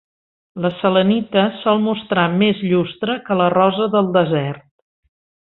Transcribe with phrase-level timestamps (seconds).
[0.63, 4.69] La selenita sol mostrar més llustre que la rosa del desert.